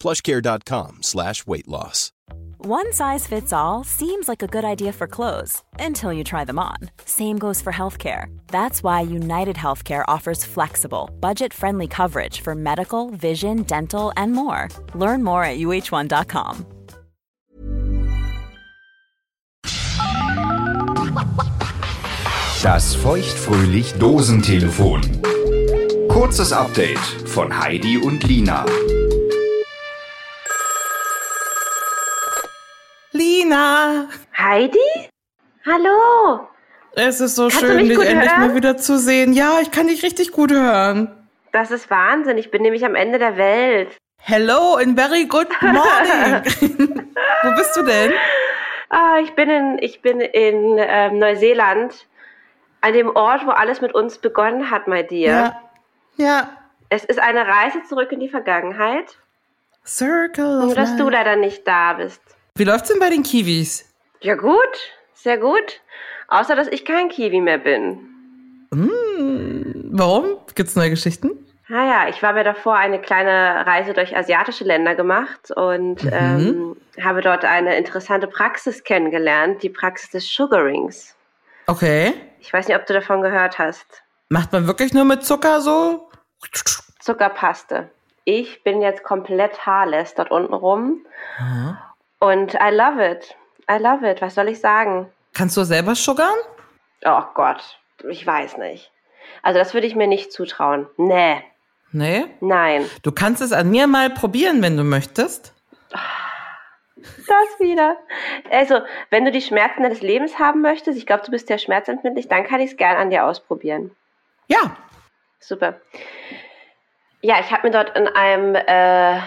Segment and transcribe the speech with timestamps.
[0.00, 2.12] plushcare.com slash weight loss.
[2.58, 6.58] One size fits all seems like a good idea for clothes until you try them
[6.58, 6.76] on.
[7.04, 8.26] Same goes for healthcare.
[8.48, 14.68] That's why United Healthcare offers flexible, budget-friendly coverage for medical, vision, dental, and more.
[14.94, 16.66] Learn more at uh1.com.
[22.62, 25.02] Das feuchtfröhlich Dosentelefon.
[26.08, 28.64] Kurzes Update von Heidi und Lina.
[33.46, 34.08] Lina!
[34.36, 34.78] Heidi?
[35.64, 36.48] Hallo!
[36.96, 38.40] Es ist so Kannst schön, dich endlich hören?
[38.40, 39.32] mal wieder zu sehen.
[39.32, 41.28] Ja, ich kann dich richtig gut hören.
[41.52, 42.38] Das ist Wahnsinn.
[42.38, 43.96] Ich bin nämlich am Ende der Welt.
[44.20, 46.42] Hello and very good morning.
[47.44, 48.12] Wo bist du denn?
[48.88, 52.08] Ah, ich bin in, ich bin in ähm, Neuseeland,
[52.80, 55.60] an dem Ort, wo alles mit uns begonnen hat, my dear.
[56.16, 56.26] Ja.
[56.26, 56.50] Ja.
[56.88, 59.18] Es ist eine Reise zurück in die Vergangenheit,
[59.84, 60.62] Circle.
[60.64, 62.20] nur dass du leider nicht da bist.
[62.56, 63.84] Wie läuft's denn bei den Kiwis?
[64.20, 64.56] Ja gut,
[65.12, 65.80] sehr gut.
[66.28, 68.08] Außer, dass ich kein Kiwi mehr bin.
[69.90, 70.38] Warum?
[70.54, 71.46] Gibt's neue Geschichten?
[71.68, 77.20] Naja, ich habe mir davor eine kleine Reise durch asiatische Länder gemacht und ähm, habe
[77.20, 81.14] dort eine interessante Praxis kennengelernt, die Praxis des Sugarings.
[81.66, 82.14] Okay.
[82.40, 84.02] Ich weiß nicht, ob du davon gehört hast.
[84.28, 86.08] Macht man wirklich nur mit Zucker so?
[87.00, 87.90] Zuckerpaste.
[88.24, 91.04] Ich bin jetzt komplett haarless dort unten rum.
[92.20, 93.36] Und I love it.
[93.70, 94.22] I love it.
[94.22, 95.10] Was soll ich sagen?
[95.34, 96.36] Kannst du selber sugarn?
[97.04, 97.78] Oh Gott,
[98.08, 98.90] ich weiß nicht.
[99.42, 100.86] Also das würde ich mir nicht zutrauen.
[100.96, 101.42] Nee,
[101.92, 102.26] Nee.
[102.40, 102.88] nein.
[103.02, 105.52] Du kannst es an mir mal probieren, wenn du möchtest.
[107.28, 107.96] Das wieder.
[108.50, 112.26] Also, wenn du die Schmerzen deines Lebens haben möchtest, ich glaube, du bist ja schmerzempfindlich,
[112.26, 113.94] dann kann ich es gern an dir ausprobieren.
[114.48, 114.76] Ja.
[115.38, 115.80] Super.
[117.20, 119.20] Ja, ich habe mir dort in einem äh,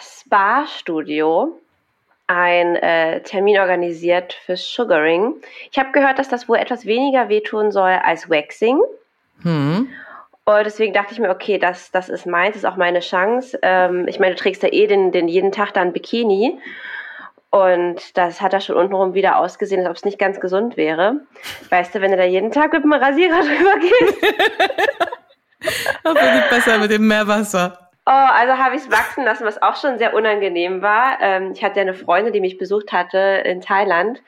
[0.00, 1.60] Spa-Studio
[2.28, 5.34] einen äh, Termin organisiert fürs Sugaring.
[5.72, 8.78] Ich habe gehört, dass das wohl etwas weniger wehtun soll als Waxing.
[9.42, 9.88] Hm.
[10.44, 13.58] Und deswegen dachte ich mir, okay, das, das ist meins, das ist auch meine Chance.
[13.62, 16.58] Ähm, ich meine, du trägst ja eh den, den jeden Tag dann Bikini.
[17.50, 21.20] Und das hat da schon untenrum wieder ausgesehen, als ob es nicht ganz gesund wäre.
[21.70, 24.18] Weißt du, wenn du da jeden Tag mit dem Rasierer drüber gehst.
[26.04, 27.87] Das finde ich besser mit dem Meerwasser.
[28.10, 31.18] Oh, also habe ich es wachsen lassen, was auch schon sehr unangenehm war.
[31.20, 34.22] Ähm, ich hatte ja eine Freundin, die mich besucht hatte in Thailand.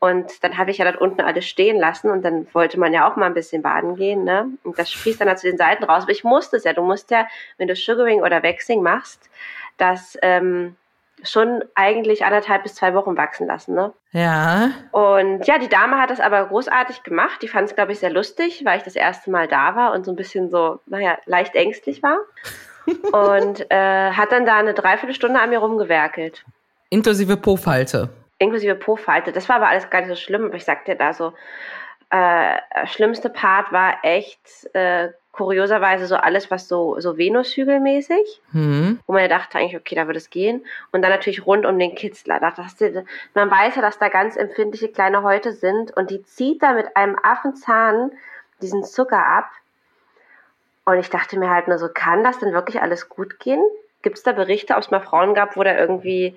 [0.00, 3.08] Und dann habe ich ja dort unten alles stehen lassen und dann wollte man ja
[3.08, 4.48] auch mal ein bisschen baden gehen, ne?
[4.64, 6.02] Und das sprießt dann da zu den Seiten raus.
[6.02, 6.72] Aber ich musste es ja.
[6.72, 7.28] Du musst ja,
[7.58, 9.30] wenn du Sugaring oder Waxing machst,
[9.76, 10.74] das ähm,
[11.22, 13.92] schon eigentlich anderthalb bis zwei Wochen wachsen lassen, ne?
[14.10, 14.72] Ja.
[14.90, 17.40] Und ja, die Dame hat das aber großartig gemacht.
[17.40, 20.04] Die fand es, glaube ich, sehr lustig, weil ich das erste Mal da war und
[20.04, 22.18] so ein bisschen so, naja, leicht ängstlich war.
[23.12, 26.44] Und äh, hat dann da eine Dreiviertelstunde an mir rumgewerkelt.
[26.90, 28.08] Inklusive Po-Falte.
[28.38, 29.32] Inklusive Po-Falte.
[29.32, 31.32] Das war aber alles gar nicht so schlimm, aber ich sagte da so,
[32.10, 32.56] äh,
[32.86, 39.00] schlimmste Part war echt äh, kurioserweise so alles, was so, so Venushügelmäßig, Hm.
[39.06, 40.64] wo man ja dachte eigentlich, okay, da wird es gehen.
[40.92, 42.38] Und dann natürlich rund um den Kitzler.
[42.38, 42.94] Da ich,
[43.34, 46.96] man weiß ja, dass da ganz empfindliche kleine Häute sind und die zieht da mit
[46.96, 48.12] einem Affenzahn
[48.60, 49.50] diesen Zucker ab.
[50.84, 53.62] Und ich dachte mir halt nur so, kann das denn wirklich alles gut gehen?
[54.02, 56.36] Gibt es da Berichte, ob es mal Frauen gab, wo da irgendwie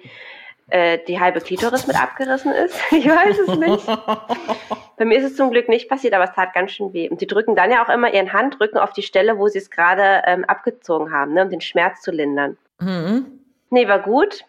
[0.70, 2.80] äh, die halbe Klitoris mit abgerissen ist?
[2.92, 3.88] Ich weiß es nicht.
[4.98, 7.10] Bei mir ist es zum Glück nicht passiert, aber es tat ganz schön weh.
[7.10, 9.70] Und die drücken dann ja auch immer ihren Handrücken auf die Stelle, wo sie es
[9.70, 12.56] gerade ähm, abgezogen haben, ne, um den Schmerz zu lindern.
[12.80, 13.26] Hm.
[13.72, 14.46] Nee, war gut.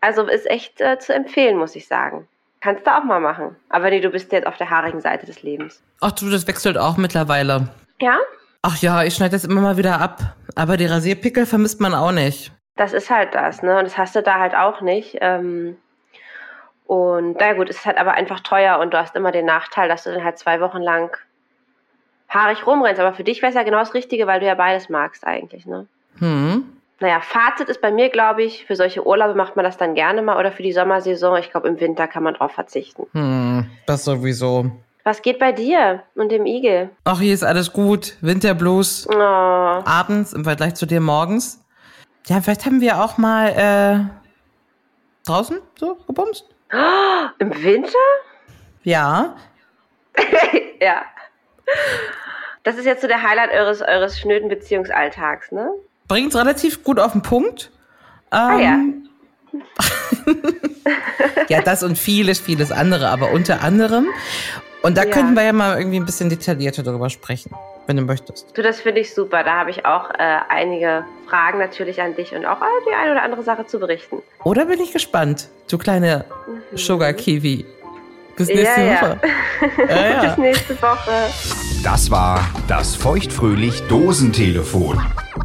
[0.00, 2.26] Also ist echt äh, zu empfehlen, muss ich sagen.
[2.60, 3.54] Kannst du auch mal machen.
[3.68, 5.82] Aber nee, du bist jetzt auf der haarigen Seite des Lebens.
[6.00, 7.68] Ach du, das wechselt auch mittlerweile.
[8.00, 8.18] Ja?
[8.62, 10.36] Ach ja, ich schneide das immer mal wieder ab.
[10.54, 12.52] Aber die Rasierpickel vermisst man auch nicht.
[12.76, 13.78] Das ist halt das, ne?
[13.78, 15.18] Und das hast du da halt auch nicht.
[15.20, 15.76] Ähm,
[16.86, 19.88] Und na gut, es ist halt aber einfach teuer und du hast immer den Nachteil,
[19.88, 21.16] dass du dann halt zwei Wochen lang
[22.28, 23.00] haarig rumrennst.
[23.00, 25.66] Aber für dich wäre es ja genau das Richtige, weil du ja beides magst eigentlich,
[25.66, 25.86] ne?
[26.18, 26.64] Hm.
[27.00, 30.20] Naja, Fazit ist bei mir, glaube ich, für solche Urlaube macht man das dann gerne
[30.20, 31.36] mal oder für die Sommersaison.
[31.38, 33.06] Ich glaube, im Winter kann man drauf verzichten.
[33.12, 33.70] Hm.
[33.86, 34.72] Das sowieso.
[35.08, 36.90] Was geht bei dir und dem Igel?
[37.04, 38.18] Ach, hier ist alles gut.
[38.20, 39.08] Winterblues.
[39.08, 41.64] Oh, Abends im Vergleich zu dir morgens.
[42.26, 46.44] Ja, vielleicht haben wir auch mal äh, draußen so gebumst.
[47.38, 47.98] im Winter?
[48.82, 49.34] Ja.
[50.78, 51.02] Ja.
[52.62, 55.70] Das ist jetzt so der Highlight eures, eures schnöden Beziehungsalltags, ne?
[56.06, 57.72] Bringt's relativ gut auf den Punkt.
[58.28, 58.74] Ah ja.
[58.74, 59.08] Ähm,
[61.48, 64.08] ja, das und vieles, vieles andere, aber unter anderem.
[64.82, 65.10] Und da Ja.
[65.10, 67.50] könnten wir ja mal irgendwie ein bisschen detaillierter darüber sprechen,
[67.86, 68.46] wenn du möchtest.
[68.56, 69.42] Du, das finde ich super.
[69.42, 73.12] Da habe ich auch äh, einige Fragen natürlich an dich und auch äh, die eine
[73.12, 74.22] oder andere Sache zu berichten.
[74.44, 76.24] Oder bin ich gespannt, du kleine
[76.74, 77.66] Sugar Kiwi.
[78.36, 79.00] Bis nächste ja.
[79.02, 79.20] Woche.
[79.88, 80.24] Ja, ja.
[80.28, 81.10] Bis nächste Woche.
[81.82, 85.00] Das war das feuchtfröhlich Dosentelefon.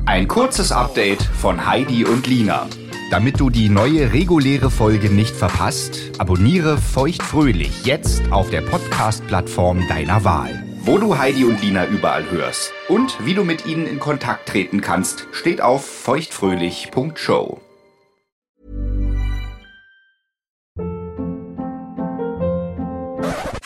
[0.06, 2.68] Ein kurzes Update von Heidi und Lina.
[3.14, 10.24] Damit du die neue reguläre Folge nicht verpasst, abonniere feuchtfröhlich jetzt auf der Podcast-Plattform deiner
[10.24, 10.64] Wahl.
[10.82, 14.82] Wo du Heidi und Lina überall hörst und wie du mit ihnen in Kontakt treten
[14.82, 17.62] kannst, steht auf feuchtfröhlich.show.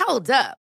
[0.05, 0.66] Hold up.